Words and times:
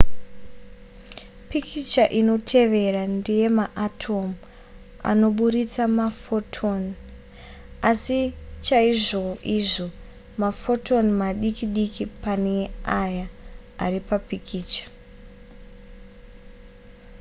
pikicha 1.49 2.03
inotevera 2.19 3.01
ndeyemaatomu 3.17 4.35
anoburitsa 5.09 5.83
mafotoni 5.99 6.91
asi 7.89 8.19
chaizvoizvo 8.65 9.87
mafotoni 10.41 11.11
madiki 11.21 11.65
diki 11.75 12.05
pane 12.23 12.55
aya 13.01 13.25
ari 13.85 13.99
papikicha 14.09 14.85